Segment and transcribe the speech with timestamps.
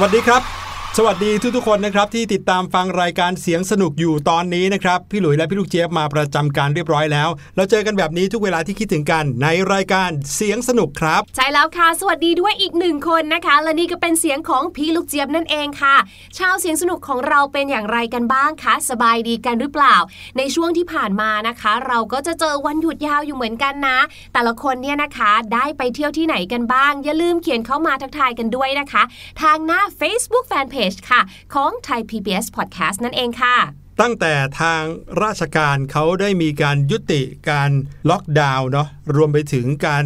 [0.00, 0.55] วัสดีครับ
[0.98, 15.96] สวัสดีทุกๆคนนะครับที่ติดตามฟังรายการเสียงสนุกอยู่ตอนนี้นะครับพี่หลุยและพี่ลูกเจี๊ยบมาประจำการเรียบร้อยแล้ว เราเจอกันแบบนี้ทุกเวลาที่คิดถึงกันในรายการเสียงสนุกครับ ใช่แล้วค่ะ สวัสดีด้วยอีกหนึ่งคนนะคะ และนี่ก็เป็นเสียงของพี่ลูกเจี๊ยบนั่นเองค่ะ
[16.38, 19.96] ชาวเสียงสนุกของเราเป็นอย่างไรกันบ้างคะสบายดีกันหรือเปล่า
[20.38, 23.98] ในช่วงที่ผ่านมานะคะ เราก็จะเจอวันหยุดยาวอยู่เหมือนกันนะ
[24.32, 29.02] แต่ละคนเนี่ยนะคะได้ไปเที่ยวที่ไหนกันบ้าง อย่าลืมเขียนเข้ามาทักทายกันด้วยนะคะ
[29.42, 31.20] ทางหน้า Facebook Fanpage ค่ะ
[31.54, 33.56] ของ Thai PBS Podcast นั่นเองค่ะ
[34.00, 34.82] ตั้งแต่ทาง
[35.22, 37.70] ราชการเขาได้มีการยุติการ
[38.10, 40.04] ล็อกดาวน์เนาะรวมไปถึงการ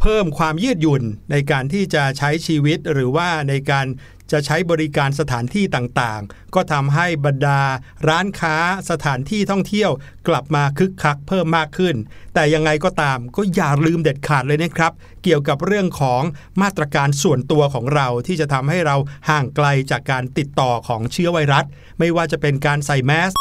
[0.00, 3.86] เพิ่มความยืดหยุ่นในการที่จะใช้ชีวิตหรือว่าในการ
[4.32, 7.60] จะใช้บริการสถานที่ต่างๆ ก็ทำให้บรรดา
[8.08, 8.56] ร้านค้า
[8.90, 9.90] สถานที่ท่องเที่ยว
[10.28, 11.96] กลับมาคึกคักเพิ่มมากขึ้น
[12.34, 14.92] แต่ยังไงก็ตามก็อย่าลืมเด็ดขาดเลยนะครับ
[15.24, 16.22] เกี่ยวกับเรื่องของ
[16.62, 18.96] มาตรการส่วนตัวของเราที่จะทำให้เรา
[19.30, 21.64] ห่างไกลจากการติดต่อของเชื้อไวรัส
[21.98, 23.32] ไม่ว่าจะเป็นการใส่แมส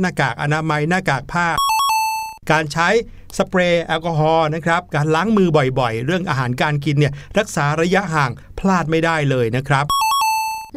[0.00, 1.46] หน้ากากอนามัยหน้ากากผ้า
[2.50, 2.88] การใช้
[3.38, 5.48] สเปรย์แอลกอฮอล์นะครับ การล้างมือ
[5.78, 9.84] บ่อยๆ เรื่องอาหารการกินเนี่ยรักษาระยะห่างพลาดไม่ได้เลยนะครับ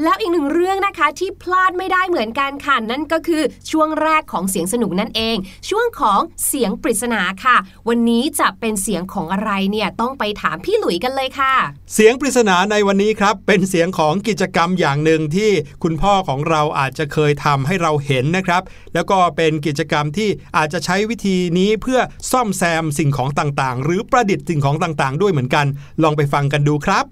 [0.04, 5.38] แล้วอีกหนึ่งเรื่องนะคะที่พลาดไม่ได้เหมือนกันค่ะนั่นก็คือช่วงแรกของเสียงสนุกนั่นเอง
[5.70, 7.58] ช่วงของเสียงปริศนาค่ะ
[7.90, 11.54] วันนี้จะเป็นเสียงของอะไรเนี่ยต้องไปถามพี่หลุยกันเลยค่ะ
[11.94, 15.52] เสียงปริศนาในวันนี้ครับ เป็นเสียงของกิจกรรมอย่างหนึ่งที่
[15.84, 18.62] คุณพ่อของเราอาจจะเคยทำให้เราเห็นนะครับ
[18.94, 22.00] แล้วก็เป็นกิจกรรมที่อาจจะใช้วิธีนี้เพื่อ
[22.32, 25.66] ซ่อมแซมสิ่งของต่างๆ หรือประดิษฐ์สิ่งของต่างๆ ด้วยเหมือนกัน
[26.04, 27.06] ลองไปฟังกันดูครับ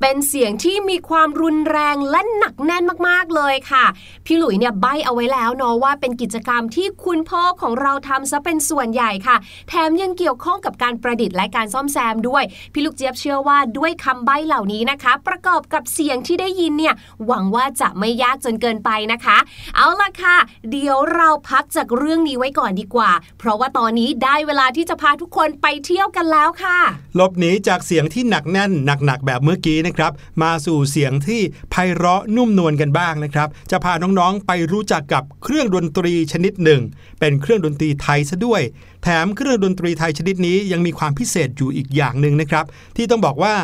[0.00, 3.84] เป็นเสียงที่มีความรุนแรงและหนักแน่นมากๆเลยค่ะ
[4.26, 9.36] พี่หลุยเนี่ยใบเอาไว้แล้วเนาะว่าเป็นกิจกรรมที่คุณพ่อของเราทำซะเป็นส่วนใหญ่ค่ะ
[9.68, 16.94] แถมยังเกี่ยวข้องกับการประดิษฐ์และการซ่อมแซมด้วย พี่ลูกเจี๊ยบเชื่อว่าด้วยคำใบเหล่านี้นะคะ ประกอบกับเสียงที่ได้ยินเนี่ย
[17.26, 19.38] หวังว่าจะไม่ยากจนเกินไปนะคะ
[19.76, 20.36] เอาล่ะค่ะ
[20.70, 26.78] เดี๋ยวเราพักจากเรื่องนี้ไว้ก่อนดีกว่า เพราะว่าตอนนี้ได้เวลาที่จะพาทุกคนไปเที่ยวกันแล้วค่ะ
[27.18, 30.12] ลบหนีจากเสียงที่หนักแน่นหนักๆแบบเมื่อกี้นะครับ
[30.42, 31.40] มาสู่เสียงที่
[31.70, 36.80] ไพเราะนุ่มนวลกันบ้างนะครับ จะพาน้องๆไปรู้จักกับเครื่องดนตรีชนิดหนึ่ง
[37.20, 38.62] เป็นเครื่องดนตรีไทยซะด้วย
[39.02, 42.64] แถมเครื่องดนตรีไทยชนิดนี้ยังมีความพิเศษอยู่อีกอย่างหนึ่งนะครับ
[42.96, 43.54] ที่ต้องบอกว่า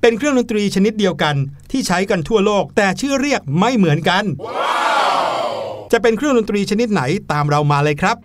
[0.00, 1.34] เป็นเครื่องดนตรีชนิดเดียวกัน
[1.70, 4.24] ที่ใช้กันทั่วโลก แต่ชื่อเรียกไม่เหมือนกัน
[5.92, 7.02] จะเป็นเครื่องดนตรีชนิดไหน
[7.32, 8.16] ตามเรามาเลยครับ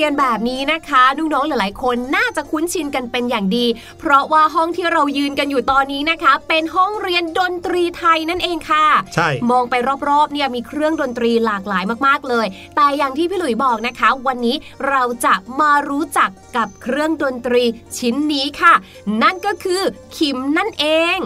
[0.00, 3.66] รียนแบบนี้นะคะน้องๆหลายๆ คนน่าจะคุ้นชินกันเป็นอย่างดี
[3.98, 9.74] เพราะว่าห้องที่เรายืนกันอยู่ตอนนี้นะคะ เป็นห้องเรียนดนตรีไทยนั่นเองค่ะ ใช่ มองไป
[10.08, 14.56] รอบๆเนี่ยมีเครื่องดนตรีหลากหลายมากๆเลย แต่อย่างที่พี่หลุยบอกนะคะ วันนี้
[14.88, 17.64] เราจะมารู้จักกับเครื่องดนตรี
[17.98, 18.74] ชิ้นนี้ค่ะ
[19.22, 19.82] นั่นก็คือ
[20.16, 20.86] ขิมนั่นเอ
[21.16, 21.18] ง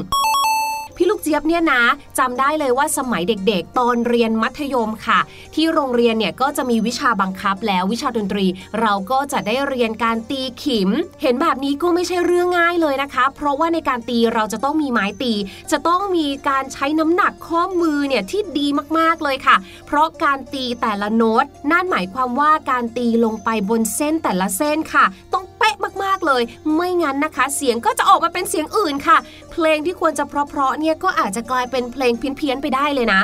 [0.96, 1.82] พี่ลูกเจี๊ยบเนี่ยนะ
[2.18, 5.20] จำได้เลยว่าสมัยเด็กๆ ตอนเรียนมัธยมค่ะ
[5.54, 8.46] ที่โรงเรียนเนี่ยก็จะมีวิชาบังคับแล้ววิชาดนตรี
[8.80, 10.90] เราก็จะได้เรียนการตีขิม
[11.22, 15.32] เห็นแบบนี้ก็ไม่ใช่เรื่องง่ายเลยนะคะ เพราะว่าในการตีเราจะต้องมีไม้ตี
[15.72, 18.66] จะต้องมีการใช้น้ำหนักข้อมือเนี่ยที่ดี
[18.98, 26.42] มากๆเลยค่ะ เพราะการตีแต่ละโน้ตนั่นหมายความว่าการตีลงไปบนเส้นแต่ละเส้นค่ะ ต้อง ป๊ะมากๆเลย
[26.74, 29.16] ไม่งั้นนะคะ เสียงก็จะออกมาเป็นเสียงอื่นค่ะ
[29.52, 33.20] เพลงที่ควรจะเพราะๆเนี่ยก็อาจจะกลายเป็นเพลงเพี้ยนๆไปได้เลยนะ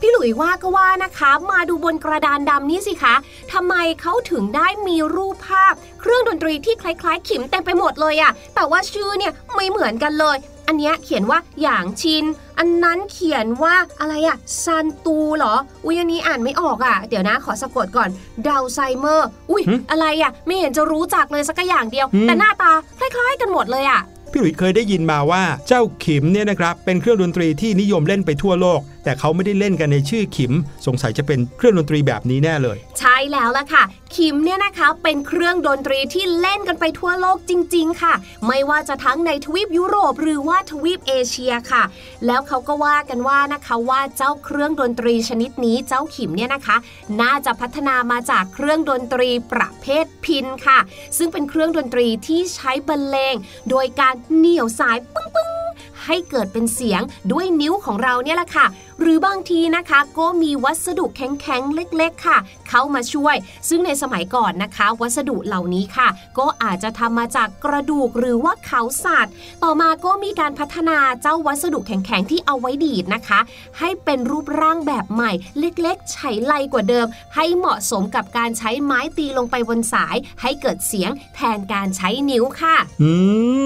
[0.00, 3.14] พี่หลุยว่าก็ว่านะคะ มาดูบนกระดานดำนี้สิคะ
[3.52, 10.36] ทำไมเขาถึงได้มีรูปภาพ เครื่องดนตรีที่คล้ายๆ ขิมเต็มไปหมดเลยอะแต่ว่าชื่อเนี่ยไม่เหมือนกันเลย
[10.70, 12.24] อันเนี้ยเขียนว่าอย่างชิน
[12.58, 18.08] อันนั้นเขียนว่าอะไรอะซันตูเหรอ อุ้ยอันนี้อ่านไม่ออกอะเดี๋ยวนะขอสะกดก่อน
[18.46, 24.00] ดาวไซเมอร์ อุ้ยหึอะไรอะไม่เห็นจะรู้จักเลยสักอย่างเดียวอืมแต่หน้าตาคล้ายๆ กันหมดเลยอะ
[24.32, 30.52] พี่หลุยส์เคยได้ยินมาว่าเจ้าขิมเนี่ยนะครับเป็นเครื่องดนตรีที่นิยมเล่นไปทั่วโลกแต่เขาไม่ได้เล่นกันในชื่อขิม
[30.86, 33.82] สงสัยจะเป็นเครื่องดนตรีแบบนี้แน่เลย ใช่แล้วล่ะค่ะ
[34.14, 38.14] คิมเนี่ยนะคะเป็นเครื่องดนตรีที่เล่นกันไปทั่วโลกจริง ๆ ค่ะ
[38.46, 41.82] ไม่ว่าจะทั้งในทวีปยุโรปหรือว่าทวีปเอเชียค่ะ
[42.26, 46.76] แล้วเขาก็ว่ากันว่านะคะว่าเจ้าเครื่องดนตรีชนิดนี้เจ้าขิมเนี่ยนะคะ
[47.20, 50.78] น่าจะพัฒนามาจากเครื่องดนตรีประเภทพินค่ะ
[51.18, 53.34] ซึ่งเป็นเครื่องดนตรีที่ใช้บรรเลง
[53.70, 57.02] โดยการเหนี่ยวสายปึ้งๆให้เกิดเป็นเสียง
[57.32, 58.66] ด้วยนิ้วของเราเนี่ยแหละค่ะ
[59.00, 62.38] หรือบางทีนะคะ ก็มีวัสดุแข็งๆ เล็กๆ ค่ะ
[62.68, 63.36] เข้ามาช่วย
[63.68, 73.40] ซึ่งในสมัยก่อนนะคะ วัสดุเหล่านี้ค่ะ ก็อาจจะทำมาจากกระดูกหรือว่าเขาสัตว์ ต่อมาก็มีการพัฒนาเจ้าวัสดุแข็งๆ ที่เอาไว้ดีดนะคะ
[73.78, 83.12] ให้เป็นรูปร่างแบบใหม่ เล็กๆ ใช้ไลกว่าเดิม ให้เหมาะสมกับการใช้ไม้ตีลงไปบนสาย ให้เกิดเสียงแทนการใช้นิ้วค่ะ อื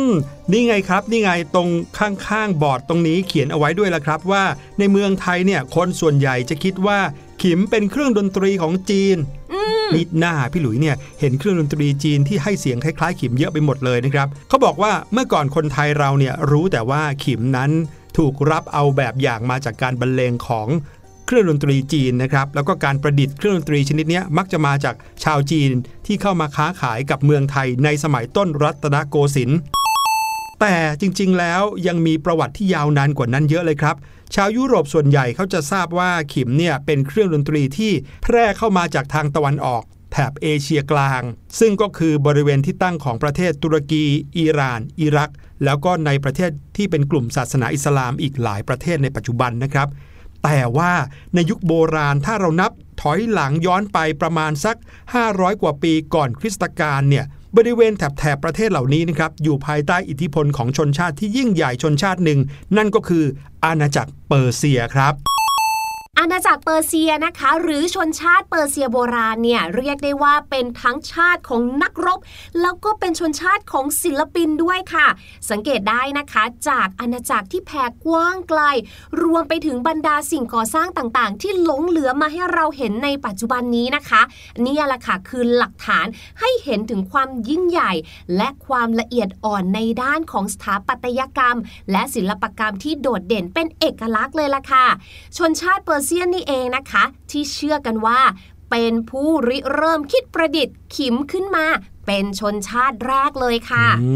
[0.09, 0.11] ม
[0.53, 4.43] นี่ไงครับ นี่ไงตรงข้างๆ บอร์ดตรงนี้เขียนเอาไว้ด้วยละครับว่า
[4.79, 6.99] ในเมืองไทยเนี่ยคนส่วนใหญ่จะคิดว่า
[7.43, 9.16] ขิมเป็นเครื่องดนตรีของจีน
[9.95, 17.71] มิดหน้าพี่หลุยเนี่ยเห็นเครื่องดนตรีจีนที่ให้เสียงคล้ายๆ ขิมเยอะไปหมดเลยนะครับเขาบอกว่าเมื่อก่อนคนไทยเราเนี่ยรู้แต่ว่าขิมนั้น
[18.16, 20.69] ถูกรับเอาแบบอย่างมาจากการบรรเลงของ
[21.26, 25.71] เครื่องดนตรีจีนนะครับแล้วก็การประดิษฐ์เครื่องดนตรีชนิดนี้มักจะมาจากชาวจีน
[26.07, 29.59] ที่เข้ามาค้าขายกับเมืองไทยในสมัยต้นรัตนโกสินทร์
[30.61, 33.96] แต่จริงๆ แล้วยังมีประวัติที่ยาวนานกว่านั้นเยอะเลยครับ
[34.34, 37.92] ชาวยุโรปส่วนใหญ่เขาจะทราบว่าขิมเนี่ยเป็นเครื่องดนตรีที่
[38.23, 39.82] แพร่เข้ามาจากทางตะวันออก
[40.12, 41.23] แถบเอเชียกลาง
[41.61, 44.04] ซึ่งก็คือบริเวณที่ตั้งของประเทศตุรกี
[44.38, 45.30] อิหร่าน อิรัก
[45.64, 49.88] แล้วก็ในประเทศที่เป็นกลุ่มศาสนาอิสลามอีกหลายประเทศในปัจจุบันนะครับ
[50.44, 50.92] แต่ว่า
[51.34, 54.76] ในยุคโบราณถ้าเรานับถอยหลังย้อนไปประมาณสัก
[55.18, 57.25] 500 กว่าปีก่อนคริสตกาลเนี่ย
[57.56, 62.38] บริเวณแถบบประเทศเหล่านี้นะครับอยู่ภายใต้อิทธิพลของชนชาติที่ยิ่งใหญ่ชนชาติหนึ่ง
[62.76, 63.25] นั่นก็คือ
[63.64, 65.34] อาณาจักรเปอร์เซียครับ
[66.18, 72.21] อาณาจักรเปอร์เซียนะคะ หรือชนชาติเปอร์เซียโบราณเนี่ยเรียกได้ว่าเป็นทั้งชาติของนักรบ
[72.61, 75.06] แล้วก็เป็นชนชาติของศิลปินด้วยค่ะ
[75.50, 78.61] สังเกตได้นะคะ จากอาณาจักรที่แผ่กว้างไกล
[79.23, 84.23] รวมไปถึงบรรดาสิ่งก่อสร้างต่างๆ ที่หลงเหลือมาให้เราเห็นในปัจจุบันนี้นะคะ
[84.64, 86.06] นี่แหละค่ะคือหลักฐาน
[86.40, 87.92] ให้เห็นถึงความยิ่งใหญ่
[88.37, 91.59] และความละเอียดอ่อนในด้านของสถาปัตยกรรม
[91.92, 94.87] และศิลปกรรมที่โดดเด่นเป็นเอกลักษณ์เลยล่ะค่ะ
[95.38, 98.20] ชนชาติเปอร์เซียนนี่เองนะคะ ที่เชื่อกันว่า
[98.70, 101.66] เป็นผู้ริเริ่มคิดประดิษฐ์ขิมขึ้นมา
[102.06, 104.08] เป็นชนชาติแรกเลยค่ะ อื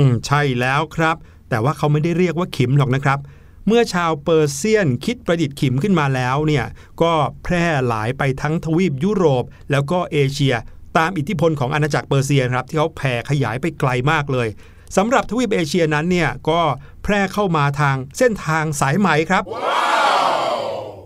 [0.00, 1.16] ม ใช่แล้วครับ
[1.48, 3.18] แต่ว่าเขาไม่ได้เรียกว่าขิมหรอกนะครับ
[3.66, 6.64] เมื่อชาวเปอร์เซียนคิดประดิษฐ์ขิมขึ้นมาแล้วเนี่ย
[7.02, 7.12] ก็
[7.44, 10.54] แพร่หลายไปทั้งทวีปยุโรป แล้วก็เอเชีย
[10.96, 14.48] ตามอิทธิพลของอาณาจักรเปอร์เซียครับที่เขาแผ่ขยายไปไกลมากเลย
[14.96, 16.60] สำหรับทวีปเอเชียนั้นเนี่ยก็
[17.04, 19.44] แพร่เข้ามาทางเส้นทางสายไหมครับ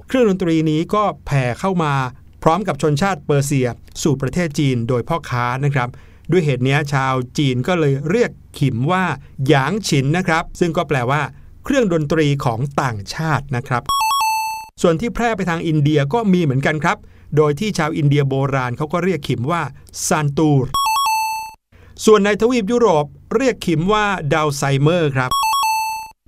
[0.08, 1.94] เครื่องดนตรีนี้ก็แผ่เข้ามา
[2.42, 3.68] พร้อมกับชนชาติเปอร์เซีย
[4.02, 5.88] สู่ประเทศจีนโดยพ่อค้านะครับ
[6.30, 9.04] ด้วยเหตุนี้ชาวจีนก็เลยเรียกขิมว่า
[9.48, 11.22] หยางฉินนะครับ ซึ่งก็แปลว่า
[11.64, 13.82] เครื่องดนตรีของต่างชาตินะครับ
[14.82, 16.98] ส่วนที่แพร่ไปทางอินเดียก็มีเหมือนกันครับ
[17.36, 19.62] โดยที่ชาวอินเดียโบราณเขาก็เรียกขิมว่า
[20.06, 20.66] ซานตูร
[22.04, 23.04] ส่วนในทวีปยุโรป
[23.36, 25.30] เรียกขิมว่าดาวไซเมอร์ครับ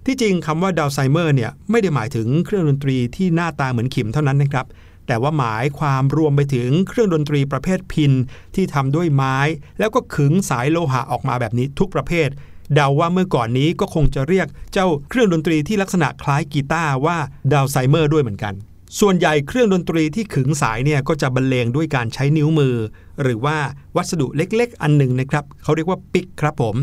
[0.06, 4.66] ที่จริงคำว่าดาวไซเมอร์เนี่ยไม่ได้หมายถึงเครื่องดนตรีที่หน้าตาเหมือนขิมเท่านั้นนะครับ
[5.06, 8.12] แต่ว่าหมายความรวมไปถึงเครื่องดนตรีประเภทพิน
[8.54, 9.36] ที่ทำด้วยไม้
[9.78, 12.28] แล้วก็ขึงสายโลหะออกมาแบบนี้ทุกประเภท
[12.74, 17.16] เดาว่าเมื่อก่อนนี้ก็คงจะเรียกเจ้าเครื่องดนตรีที่ลักษณะคล้ายกีตาร์ว่า
[17.52, 18.54] ดาวไซเมอร์ด้วยเหมือนกัน
[19.00, 22.76] ส่วนใหญ่เครื่องดนตรีที่ขึงสายเนี่ยก็จะบรรเลงด้วยการใช้นิ้วมือ
[23.22, 23.56] หรือว่า
[23.96, 26.74] วัสดุเล็กๆ อันหนึ่งนะครับเขาเรียกว่าปิกครับผม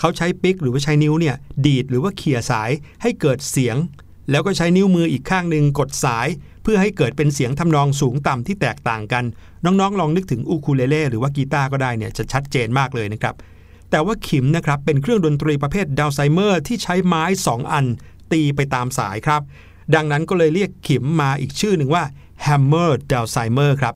[0.00, 2.70] เขาใช้ปิกหรือว่าใช้นิ้วเนี่ยดีดหรือว่าเขี่ยสาย
[3.02, 3.76] ให้เกิดเสียง
[4.30, 6.26] แล้วก็ใช้นิ้วมืออีกข้างหนึ่งกดสาย
[6.62, 9.24] เพื่อให้เกิดเป็นเสียงทำนองสูงต่ำที่แตกต่างกัน
[9.64, 13.34] น้องๆ ลองนึกถึงอูคูเลเล่หรือว่ากีตาร์ก็ได้เนี่ยจะชัดเจนมากเลยนะครับ
[13.90, 17.86] แต่ว่าขิมนะครับเป็นเครื่องดนตรีประเภทดาวไซเมอร์ที่ใช้ไม้ 2 อัน
[18.32, 19.40] ตีไปตามสายครับ
[19.94, 22.04] ดังนั้นก็เลยเรียกขิมมาอีกชื่อหนึ่งว่า
[22.46, 23.94] Hammer d a l s i m e r ครับ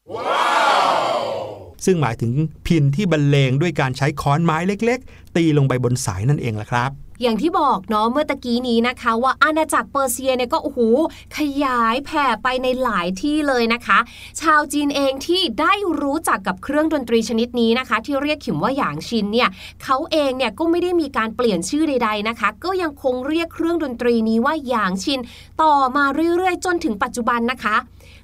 [1.84, 2.32] ซึ่งหมายถึง
[2.66, 10.80] พินที่บรรเลงด้วยการใช้ค้อนไม้เล็ก ๆ ตีลงไปบนสายนั่นเองล่ะครับอย่างที่บอกเนาะเมื่อตะกี้นี้นะคะ ว่าอาณาจักรเปอร์เซียเนี่ยก็โอ้โห
[11.36, 13.98] ขยายแผ่ไปในหลายที่เลยนะคะ
[14.40, 15.72] ชาวจีนเองที่ได้
[16.02, 19.48] รู้จักกับเครื่องดนตรีชนิดนี้นะคะ ที่เรียกขิมว่าหยางชินเนี่ย
[19.84, 25.20] เขาเองเนี่ยก็ไม่ได้มีการเปลี่ยนชื่อใด ๆนะคะ ก็ยังคงเรียกเครื่องดนตรีนี้ว่าหยางชิน
[25.62, 26.04] ต่อมา
[26.36, 27.76] เรื่อยๆ จนถึงปัจจุบันนะคะ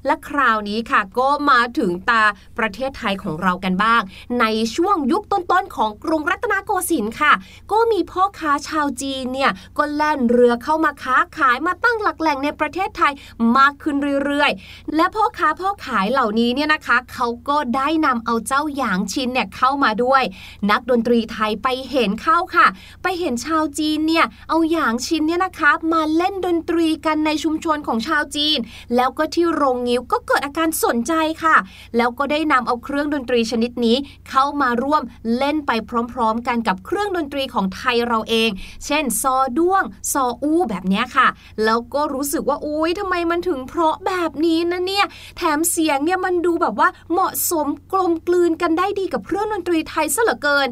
[0.06, 2.24] และคราวนี้ค่ะก็มาถึงตา
[2.58, 4.00] ประเทศไทยของเรากันบ้าง
[4.40, 4.44] ใน
[4.76, 7.32] ช่วงยุคต้นๆของกรุงรัตนโกสินทร์ค่ะ
[7.72, 13.12] ก็มีพ่อค้าชาวจีนเนี่ยก็แล่นเรือเข้ามาค้าขายมาตั้งหลักแหล่งในประเทศไทย
[13.56, 20.22] มากขึ้นเรื่อยๆ และพ่อค้าพ่อขายเหล่านี้เนี่ยนะคะ เขาก็ได้นำเอาเจ้าหยางชินเนี่ยเข้ามาด้วย
[20.70, 22.66] นักดนตรีไทยไปเห็นเข้าค่ะ
[23.02, 28.58] ไปเห็นชาวจีนเนี่ยเอาหยางชินเนี่ยนะคะมาเล่นดนตรีกันในชุมชนของชาวจีน
[28.96, 31.12] แล้วก็ที่โรงงิ้วก็เกิดอาการสนใจ
[31.44, 31.56] ค่ะ
[31.96, 33.96] แล้วก็ได้นำเอาเครื่องดนตรีชนิดนี้
[34.30, 35.02] เข้ามาร่วม
[35.36, 35.70] เล่นไป
[36.12, 38.50] พร้อม ๆ กันกับเครื่องดนตรีของไทยเราเอง
[38.86, 41.28] เช่น ซอด้วง ซออู้แบบนี้ค่ะ
[41.64, 45.06] แล้วก็รู้สึกว่าอุ้ยทำไมมันถึงเพราะแบบนี้นะเนี่ย
[45.36, 50.68] แถมเสียงเนี่ยมันดูแบบว่าเหมาะสมกลมกลืนกันได้ดีกับเครื่องดนตรีไทยซะเหลือเกิน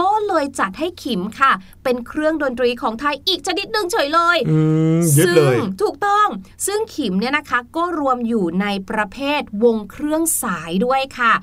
[0.00, 1.52] ก็เลยจัดให้ขิมค่ะ
[1.84, 4.58] เป็นเครื่องดนตรีของไทยอีกชนิดหนึ่งเฉยเลยอื
[4.96, 6.28] มยึดเลยซึ่งถูกต้อง
[6.66, 11.34] ซึ่งขิมเนี่ยนะคะก็รวมอยู่ในประเภทวงเครื่องสายด้วยค่ะ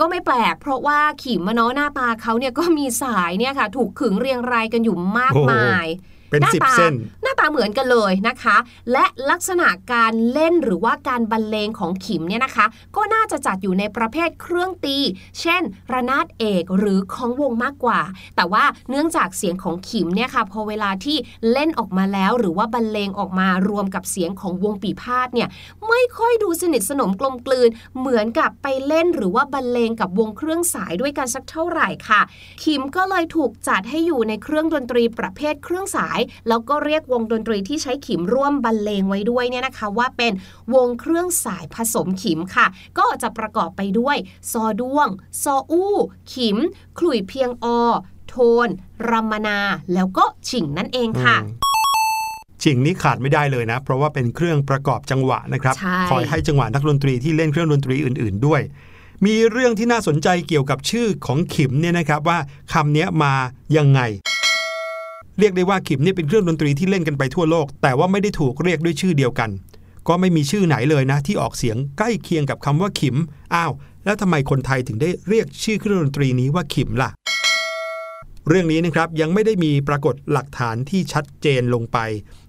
[0.00, 5.86] ก็ไม่แปลกเพราะว่าขิมมะเนาะหน้าตาเขาเนี่ยก็มีสายเนี่ยค่ะ ถูกขึงเรียงรายกันอยู่มากมาย
[6.30, 6.92] เป็นหน้าสิบตาเส้น
[7.22, 8.56] หน้าตาเหมือนกันเลยนะคะ
[8.92, 12.66] และลักษณะการเล่นหรือว่าการบรรเลงของขิมเนี่ยนะคะ
[12.96, 14.98] ก็น่าจะจัดอยู่ในประเภทเครื่องตี
[15.40, 18.00] เช่น ระนาดเอกหรือของวงมากกว่า
[18.36, 21.16] แต่ว่าเนื่องจากเสียงของขิมเนี่ยค่ะพอเวลาที่
[21.52, 25.48] เล่นออกมาแล้ว หรือว่าบรรเลงออกมารวมกับเสียงของวงปีพาดเนี่ย
[25.88, 27.68] ไม่ค่อยดูสนิทสนมกลมกลืน
[27.98, 32.20] เหมือนกับไปเล่นหรือว่าบรรเลงกับวงเครื่องสายด้วยกันสักเท่าไหร่ค่ะ
[32.62, 36.17] คิมก็เลยถูกจัดให้อยู่ในเครื่องดนตรีประเภทเครื่องสาย
[36.48, 40.32] แล้วก็เรียกวงดนตรีที่ใช้ขิมร่วมบรรเลงไว้ด้วยเนี่ยนะคะ ว่าเป็น
[40.74, 42.66] วงเครื่องสายผสมขิมค่ะ
[42.98, 44.16] ก็จะประกอบไปด้วย
[44.52, 45.08] ซอด้วง
[45.42, 45.94] ซออู้
[46.32, 46.56] ขิม
[46.98, 47.66] ขลุ่ยเพียงอ
[48.28, 48.68] โทน
[49.10, 49.58] รัมมนา
[49.94, 51.36] แล้วก็ฉิงนั่นเองค่ะ
[52.62, 58.60] ชิงนี้ขาดไม่ได้เลยนะ เพราะว่าเป็นเครื่องประกอบจังหวะนะครับใช่คอยให้จังหวะนักดนตรีที่เล่นเครื่องดนตรีอื่น ๆ ด้วย
[59.26, 62.38] มีเรื่องที่น่าสนใจเกี่ยวกับชื่อของขิมเนี่ยนะครับว่า
[62.72, 63.32] คำเนี้ยมา
[63.76, 64.00] ยังไง
[65.38, 69.50] เรียกได้ว่าขิมเนี่ยเป็นเครื่องดนตรีที่เล่นกันไปทั่วโลก แต่ว่าไม่ได้ถูกเรียกด้วยชื่อเดียวกัน
[70.08, 73.16] ก็ไม่มีชื่อไหนเลยนะ ที่ออกเสียงใกล้เคียงกับคำว่าขิม
[73.54, 73.72] อ้าว
[74.04, 77.10] แล้วทำไมคนไทยถึงได้เรียกชื่อเครื่องดนตรีนี้ว่าขิมล่ะ
[78.48, 81.98] เรื่องนี้นะครับยังไม่ได้มีปรากฏหลักฐานที่ชัดเจนลงไป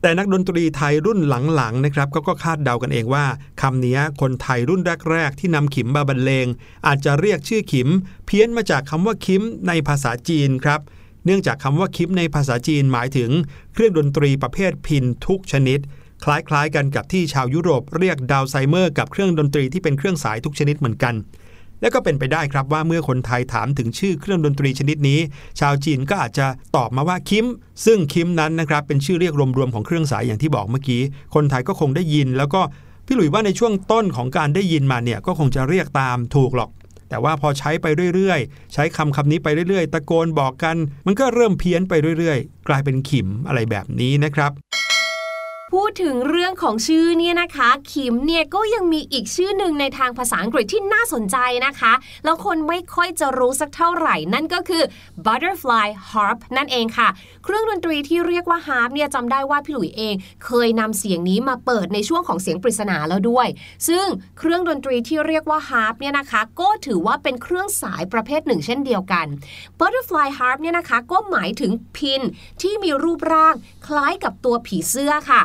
[0.02, 1.20] แต่นักดนตรีไทยรุ่น
[1.56, 3.26] หลังๆนะครับก็ก็คาดเดากันเองว่า
[3.62, 6.48] คำนี้คนไทยรุ่นแรก ๆ ที่นำขิมมาบรรเลง
[6.88, 7.88] อาจจะเรียกชื่อขิม
[8.26, 13.30] เพี้ยนมาจากคำว่าคิมในภาษาจีนครับเเนื่องจากคำว่าคิมในภาษาจีนหมายถึง
[13.74, 15.80] เครื่องดนตรีประเภทพินทุกชนิด
[16.24, 21.16] คล้ายๆ กันกับที่ชาวยุโรปเรียกดาวไซเมอร์กับเครื่องดนตรีที่เป็นเครื่องสายทุกชนิดเหมือนกัน
[21.82, 25.20] และก็เป็นไปได้ครับว่าเมื่อคนไทยถามถึงชื่อเครื่องดนตรีชนิดนี้
[25.60, 27.48] ชาวจีนก็อาจจะตอบมาว่าคิม
[27.86, 31.02] ซึ่งคิมนั้นนะครับเป็นชื่อเรียกรวมๆของเครื่องสายอย่างที่บอกเมื่อกี้
[31.36, 32.62] คนไทยก็คงได้ยิน แล้วก็
[33.06, 36.70] พี่หลุยว่าในช่วงต้นของการได้ยินมาเนี่ยก็คงจะเรียกตามถูกหรอก
[37.10, 44.52] แต่ว่าพอใช้ไปเรื่อยๆ ใช้คำคำนี้ไปเรื่อยๆ ตะโกนบอกกัน มันก็เริ่มเพี้ยนไปเรื่อยๆ กลายเป็นขิมอะไรแบบนี้นะครับ
[45.76, 51.94] พูดถึงเรื่องของชื่อเนี่ยนะคะขิมเนี่ยก็ยังมีอีกชื่อหนึ่งในทางภาษาอังกฤษที่น่าสนใจนะคะ
[52.26, 54.84] แล้วคนไม่ค่อยจะรู้สักเท่าไหร่ นั่นก็คือ
[55.26, 57.08] butterfly harp นั่นเองค่ะ
[57.44, 63.48] เครื่องดนตรีที่เรียกว่า harp เนี่ยจำได้ว่าพี่หลุยเอง เคยนำเสียงนี้มาเปิดในช่วงของเสียงปริศนาแล้วด้วย
[63.88, 64.06] ซึ่ง
[64.40, 69.26] เครื่องดนตรีที่เรียกว่า harp เนี่ยนะคะ ก็ถือว่าเป็นเครื่องสายประเภทหนึ่ง เช่นเดียวกัน
[69.80, 72.22] butterfly harp เนี่ยนะคะก็หมายถึงพิน
[72.62, 73.56] ที่มีรูปร่าง
[73.88, 75.42] คล้ายกับตัวผีเสื้อค่ะ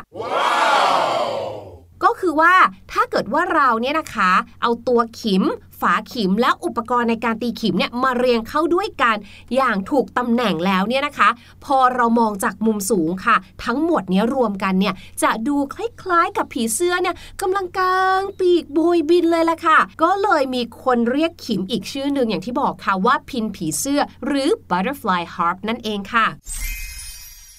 [2.03, 2.53] ก็คือว่า
[2.91, 5.43] ถ้าเกิดว่าเราเนี่ยนะคะ เอาตัวขิม
[5.81, 9.15] ฝาขิมและอุปกรณ์ในการตีขิมเนี่ยมาเรียงเข้าด้วยกัน
[9.55, 11.29] อย่างถูกตำแหน่งแล้วเนี่ยนะคะ
[11.65, 26.27] พอเรามองจากมุมสูงค่ะ ทั้งหมดเนี้ยรวมกันเนี่ยจะดูคล้ายๆกับผีเสื้อเนี่ยกำลังกางปีกโบยบินเลยล่ะค่ะ ก็เลยมีคนเรียกขิมอีกชื่อหนึ่งอย่างที่บอกค่ะว่าพินผีเสื้อ หรือ butterfly harp นั่นเองค่ะ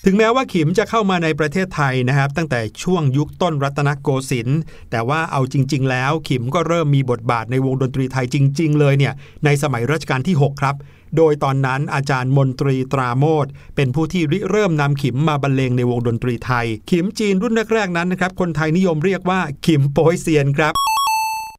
[0.08, 9.14] ถึงแม้ว่าขิมจะเข้ามาในประเทศไทยนะครับ ตั้งแต่ช่วงยุคต้นรัตนโกสินทร์แต่ว่าเอาจริง ๆ แล้วขิมก็เริ่มมีบทบาทในวงดนตรีไทยจริง ๆ เลยเนี่ย
[9.44, 10.76] ในสมัยรัชกาลที่ 6 ครับ
[11.16, 20.72] โดยตอนนั้นอาจารย์มนตรีตราโมดเป็นผู้ที่ริเริ่มนำขิมมาบรรเลงในวงดนตรีไทย ขิมจีนรุ่นแรกๆนั้นนะครับคนไทยนิยมเรียกว่าขิมโปยเซียนครับ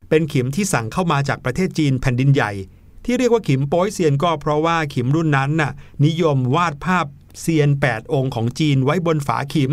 [0.10, 2.52] เป็นขิมที่สั่งเข้ามาจากประเทศจีนแผ่นดินใหญ่
[3.06, 5.72] ที่เรียกว่าขิมโป้ยเซียนก็เพราะว่าขิมรุ่นนั้นน่ะ
[6.06, 7.06] นิยมวาดภาพ
[7.42, 9.72] เซียน 8 องค์ของจีนไว้บนฝาขิม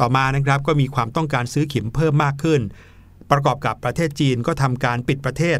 [0.00, 2.60] ต่อมานะครับก็มีความต้องการซื้อขิมเพิ่มมากขึ้น
[3.30, 5.58] ประกอบกับประเทศจีนก็ทำการปิดประเทศ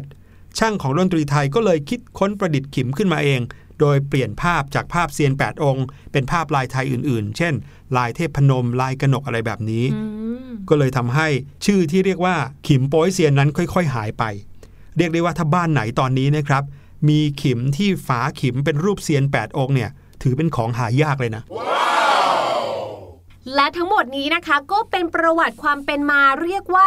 [0.57, 3.41] ช่างของดนตรีไทยก็เลยคิดค้นประดิษฐ์ขิมขึ้นมาเอง
[3.79, 7.53] โดยเปลี่ยนภาพจากภาพเซียน 8 องค์ เป็นภาพลายไทยอื่นๆ เช่น
[7.97, 9.85] ลายเทพพนมลายกนกอะไรแบบนี้
[10.69, 11.27] ก็เลยทำให้
[11.65, 12.35] ชื่อที่เรียกว่า
[12.67, 14.23] ขิมโป้ยเซียนนั้นค่อย ๆ หายไป
[14.97, 16.63] เรียกได้ว่าถ้าบ้านไหนตอนนี้นะครับ
[17.09, 19.91] มีขิมที่ฝาขิมเป็นรูปเซียน 8 องค์เนี่ย
[20.23, 21.43] ถือเป็นของหายากเลยนะ
[23.55, 26.85] และทั้งหมดนี้นะคะก็เป็นประวัติความเป็นมาเรียกว่า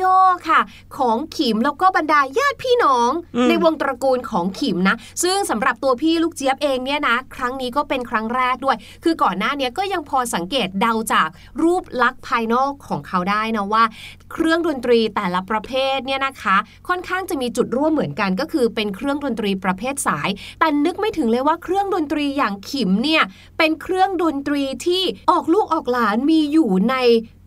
[0.00, 0.60] ย่อๆค่ะ
[0.96, 11.28] ของขิมแล้วก็บรรดาญาติพี่น้องอืมในวงตระกูลของขิมนะ ซึ่งสำหรับตัวพี่ลูกเจี๊ยบเองเนี่ยนะ ครั้งนี้ก็เป็นครั้งแรกด้วย คือก่อนหน้าเนี้ยก็ยังพอสังเกตเดาจาก
[11.62, 13.84] รูปลักษณ์ภายนอกของเขาได้นะว่า
[14.32, 16.56] เครื่องดนตรีแต่ละประเภทเนี่ยนะคะ
[16.88, 20.28] ค่อนข้างจะมีจุดร่วมเหมือนกัน ก็คือเป็นเครื่องดนตรีประเภทสาย
[20.60, 23.22] แต่นึกไม่ถึงเลยว่าเครื่องดนตรีอย่างขิมเนี่ย
[23.58, 26.94] เป็นเครื่องดนตรีที่ออกลูกออกหลานมีอยู่ใน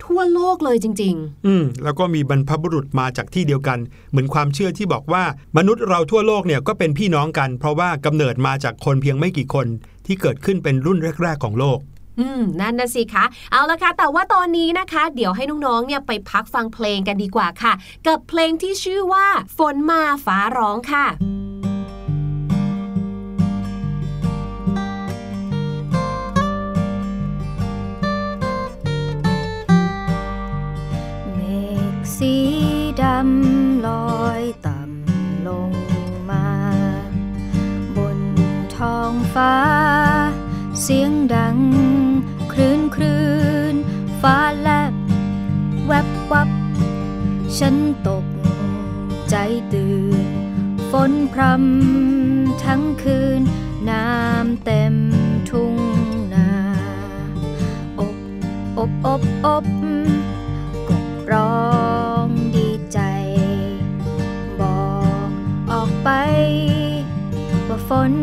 [0.03, 5.23] ทั่วโลกเลยจริงอืมแล้วก็มีบรรพบุรุษมาจากที่เดียวกัน เหมือนความเชื่อที่บอกว่า
[5.57, 9.67] มนุษย์เราทั่วโลกเนี่ยก็เป็นพี่น้องกัน เพราะว่ากำเนิดมาจากคนเพียงไม่กี่คน
[10.05, 17.73] ที่เกิดขึ้นเป็นรุ่นแรก ๆ ของโลกๆอืมนั่นนะสิคะเอาละค่ะแต่ว่าตอนนี้นะคะ เดี๋ยวให้น้องๆเนี่ยไปพักฟังเพลงกันดีกว่าค่ะ
[18.07, 19.25] กับเพลงที่ชื่อว่า
[19.57, 21.05] ฝนมาฟ้าร้องค่ะ
[39.33, 39.55] ฟ้า
[40.81, 41.57] เสียงดัง
[42.51, 43.23] คลื่นคลื่
[43.73, 43.75] น
[44.21, 44.93] ฟ้าแลบ
[45.87, 46.49] แวบวับ
[47.57, 47.75] ฉัน
[48.07, 48.25] ตก
[49.29, 49.35] ใจ
[49.73, 50.25] ตื่น
[50.91, 53.41] ฝนพรำทั้งคืน
[53.89, 54.95] น้ำเต็ม
[55.49, 55.75] ทุ่ง
[56.33, 56.51] นา
[57.99, 58.17] อบ
[58.77, 59.65] อบอบอบ
[60.89, 61.69] กบร้อ
[62.25, 62.99] งดีใจ
[64.59, 64.89] บอ
[65.27, 65.29] ก
[65.71, 66.09] ออกไป
[67.67, 68.13] ว่าฝน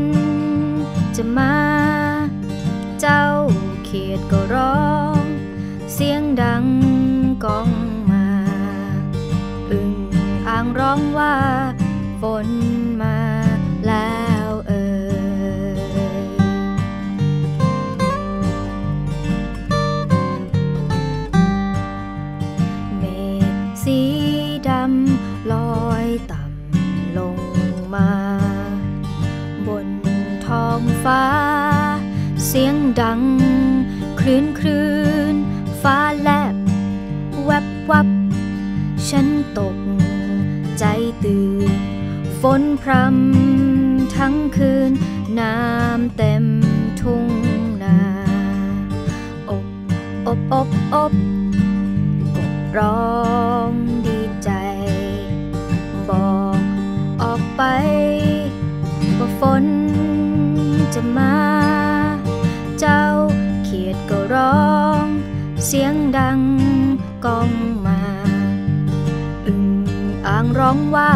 [1.16, 1.56] จะมา
[3.00, 3.24] เจ้า
[3.84, 4.86] เขียดก็ร้อ
[5.20, 5.22] ง
[5.92, 6.64] เสียงดัง
[7.44, 7.70] ก้อง
[8.10, 8.28] มา
[9.70, 9.90] อึ่ง
[10.48, 11.34] อ่างร้องว่า
[12.20, 12.48] ฝน
[13.00, 13.15] มา
[33.00, 33.22] ดัง
[34.20, 34.88] คลื่นคลื่
[35.32, 35.34] น
[35.82, 36.54] ฟ้าแลบ
[37.44, 38.08] แวบวับ
[39.08, 39.26] ฉัน
[39.58, 39.76] ตก
[40.78, 40.84] ใจ
[41.24, 41.70] ตื่น
[42.40, 44.90] ฝนพรำทั้งคืน
[45.40, 46.44] น้ำเต็ม
[47.00, 47.28] ทุ่ง
[47.82, 48.00] นา
[49.50, 49.66] อบ
[50.26, 51.14] อบอบอบ
[52.36, 53.25] กบร้อ
[66.16, 66.40] ดัง
[67.24, 67.50] ก้อง
[67.86, 68.00] มา
[69.46, 69.64] อึ่ง
[70.26, 71.10] อ่างร้องว่า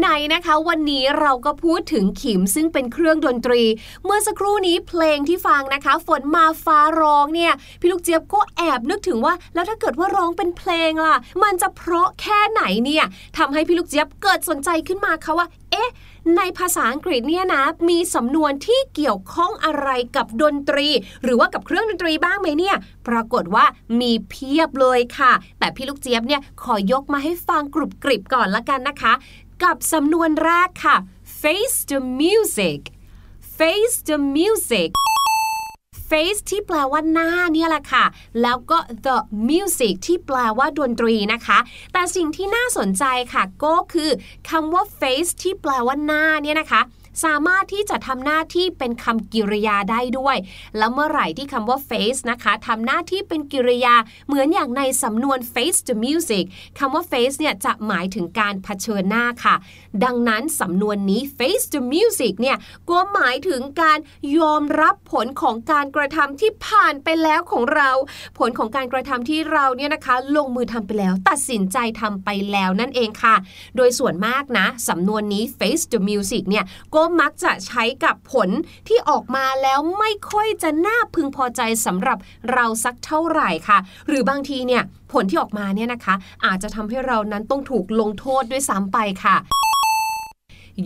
[0.00, 3.62] ไหนๆนะคะ วันนี้เราก็พูดถึงขิมซึ่งเป็นเครื่องดนตรี
[4.04, 13.04] เมื่อสักครู่นี้เพลงที่ฟังนะคะ ฝนมาฟ้าร้องเนี่ย พี่ลูกเจี๊ยบก็แอบนึกถึงว่า แล้วถ้าเกิดว่าร้องเป็นเพลงล่ะ มันจะเพราะแค่ไหนเนี่ย
[13.38, 15.90] ทำให้พี่ลูกเจี๊ยบเกิดสนใจขึ้นมาค่ะว่า เอ๊ะ
[16.36, 20.88] ในภาษาอังกฤษเนี่ยนะ มีสำนวนที่เกี่ยวข้องอะไรกับดนตรี
[21.22, 22.76] หรือว่ากับเครื่องดนตรีบ้างไหมเนี่ย
[23.08, 23.64] ปรากฏว่า
[24.00, 29.12] มีเพียบเลยค่ะ แต่พี่ลูกเจี๊ยบเนี่ยขอยกมาให้ฟังกรุบกริบก่อนละกันนะคะ
[29.62, 30.96] กับสำนวนแรกค่ะ
[31.40, 32.80] face the music
[33.58, 34.90] face the music
[36.08, 38.04] face ที่แปลว่าหน้าเนี่ยแหละค่ะ
[38.42, 39.16] แล้วก็ the
[39.48, 41.58] music ที่แปลว่าดนตรีนะคะ
[41.92, 44.10] แต่สิ่งที่น่าสนใจค่ะก็คือ
[44.50, 46.80] คำว่า face ที่แปลว่าหน้าเนี่ยนะคะ
[47.24, 50.36] สามารถที่จะทำหน้าที่เป็นคำกริยาได้ด้วย
[50.78, 53.94] แล้วเมื่อไหร่ที่คำว่า face นะคะทำหน้าที่เป็นกริยา
[54.26, 56.44] เหมือนอย่างในสำนวน face the music
[56.78, 59.54] คำว่า face เนี่ยจะหมายถึงการเผชิญหน้าค่ะ
[60.04, 62.56] ดังนั้นสำนวนนี้ face the music เนี่ย
[62.90, 63.98] ก็หมายถึงการ
[64.38, 67.90] ยอมรับผลของการกระทำที่ผ่านไปแล้วของเรา
[68.38, 73.34] ผลของการกระทำที่เราเนี่ยนะคะ ลงมือทำไปแล้ว ตัดสินใจทำไปแล้วนั่นเองค่ะ
[73.76, 78.48] โดยส่วนมากนะสำนวนนี้ face the music เนี่ยก็มักจะใช้กับผล
[78.88, 82.18] ที่ออกมาแล้วไม่ค่อยจะน่าพึงพอใจสำหรับ
[82.52, 83.78] เราสักเท่าไหร่ค่ะ
[84.08, 89.36] หรือบางทีเนี่ยผลที่ออกมาเนี่ยนะคะ อาจจะทำให้เรานั้นต้องถูกลงโทษด้วยซ้ำไปค่ะ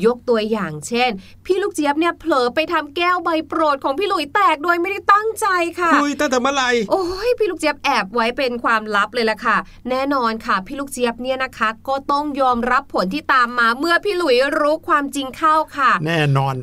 [0.05, 1.11] ยกตัวอย่างเช่น
[1.45, 5.47] พี่ลูกเจี๊ยบเนี่ยเผลอไปทำแก้วใบโปรดของพี่หลุยแตกโดยไม่ได้ตั้งใจ
[5.81, 9.57] ค่ะคุยตั้งแต่เมื่อไหร่โอ้ยพี่ลูกเจี๊ยบแอบไว้เป็นความลับเลยล่ะค่ะ
[9.91, 16.57] แน่นอนค่ะ พี่ลูกเจี๊ยบเนี่ยนะคะ ก็ต้องยอมรับผลที่ตามมาเมื่อพี่หลุยรู้ความจริงเข้าค่ะ แน่นอน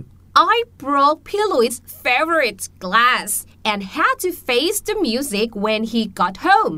[0.55, 3.29] I broke พี่หลุย 's favorite glass
[3.69, 6.75] and had to face the music when he got home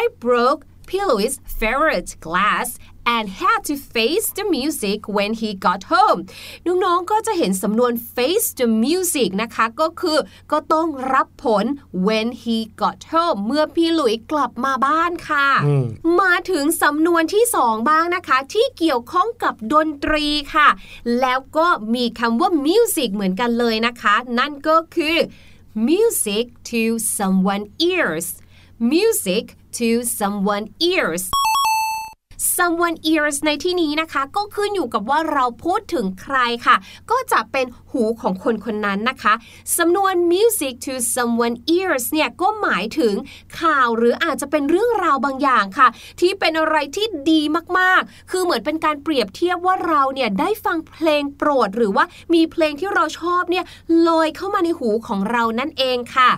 [0.00, 2.68] I broke Pilou's favorite glass
[3.14, 6.20] and had to face the music when he got home
[6.66, 10.18] น้องๆก็จะเห็นสำนวน face the music นะคะ ก็คือ
[10.52, 11.64] ก็ต้องรับผล
[12.06, 15.84] when he got home เมื่อพี่หลุยกลับมาบ้านค่ะอืม
[16.20, 20.68] มาถึงสำนวนที่สองบ้างนะคะ ที่เกี่ยวข้องกับดนตรีค่ะ
[21.20, 25.16] แล้วก็มีคำว่า music เหมือนกันเลยนะคะ นั่นก็คือ
[25.88, 26.82] music to
[27.16, 28.26] someone ears
[28.92, 29.44] music
[29.78, 29.88] to
[30.18, 31.24] someone ears
[32.56, 36.36] someone ears ในที่นี้นะคะ ก็ขึ้นอยู่กับว่าเราพูดถึงใคร
[36.66, 36.76] ค่ะ
[37.10, 39.34] ก็จะเป็นหูของคนคนนั้นนะคะ
[39.76, 43.14] สำนวน music to someone ears เนี่ยก็หมายถึง
[43.60, 45.88] ข่าวหรืออาจจะเป็นเรื่องราวบางอย่างค่ะ
[46.20, 47.42] ที่เป็นอะไรที่ดี
[47.78, 53.64] มากๆ คือเหมือนเป็นการเปรียบเทียบว่าเราเนี่ยได้ฟังเพลงโปรด หรือว่ามีเพลงที่เราชอบเนี่ย
[54.08, 56.30] ลอยเข้ามาในหูของเรานั่นเองค่ะ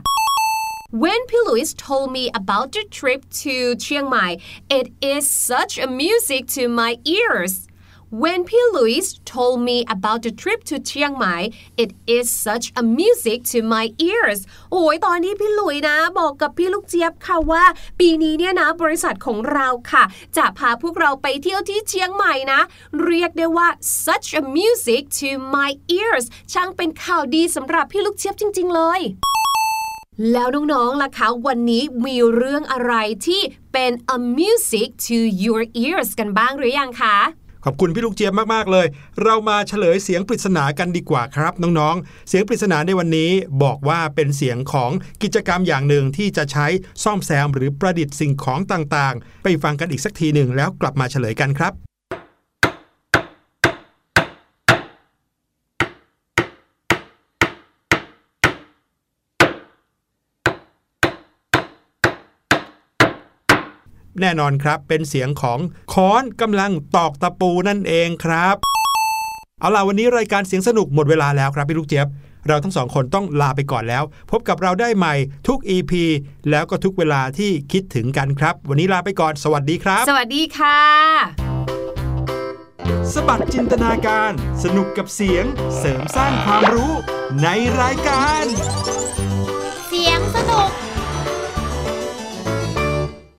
[1.02, 4.38] When Piluis told me about the trip to Chiang Mai,
[4.70, 7.66] it is such a music to my ears.
[8.10, 13.42] When Piluis told me about the trip to Chiang Mai, it is such a music
[13.52, 14.38] to my ears.
[14.72, 17.64] โอ้ยตอนที่พี่ลุยนะ บอกกับพี่ลูกเจี๊ยบค่ะว่า
[18.00, 20.04] ปีนี้เนี่ยนะบริษัทของเราค่ะ
[20.36, 22.60] จะพาพวกเราไปเที่ยวที่เชียงใหม่นะ
[23.04, 23.68] เรียกได้ว่า
[24.06, 29.02] such a music to my ears ช่างเป็นข่าวดีสำหรับพี่ลูกเจี๊ยบจริง ๆ เลย
[30.32, 32.94] แล้วน้องๆล่ะคะวันนี้มีเรื่องอะไร
[33.26, 37.16] ที่เป็น a music to your ears กันบ้างหรือยังคะ
[37.64, 38.86] ขอบคุณพี่ลูกเจี๊ยบมากๆเลย
[39.22, 43.30] เรามาเฉลยเสียงปริศนากันดีกว่าครับน้องๆ เสียงปริศนาในวันนี้
[43.62, 44.90] บอกว่าเป็นเสียงของ
[45.22, 46.66] กิจกรรมอย่างหนึ่งที่จะใช้
[47.04, 51.83] ซ่อมแซมหรือประดิษฐ์สิ่งของต่างๆ ไปฟังกันอีกสักทีหนึ่งแล้วกลับมาเฉลยกันครับ
[64.20, 65.58] แน่นอนครับ เป็นเสียงของ
[65.92, 68.56] ค้อนกำลังตอกตะปูนั่นเองครับ
[69.60, 72.08] เอาล่ะวันนี้รายการเสียงสนุกหมดเวลาแล้วครับพี่ลูกเจี๊ยบ
[72.48, 75.14] เราทั้งสองคนต้องลาไปก่อนแล้ว พบกับเราได้ใหม่
[75.48, 75.92] ทุก EP
[76.50, 80.78] แล้วก็ทุกเวลาที่คิดถึงกันครับ วันนี้ลาไปก่อนสวัสดีครับ สวัสดีค่ะ
[83.12, 84.32] สบัดจินตนาการ
[84.64, 85.44] สนุกกับเสียง
[85.78, 86.92] เสริมสร้างความรู้
[87.42, 87.48] ใน
[87.80, 88.44] รายการ